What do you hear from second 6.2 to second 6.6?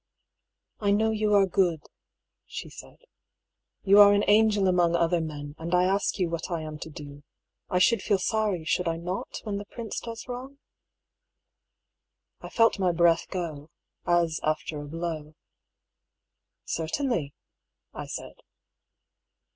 what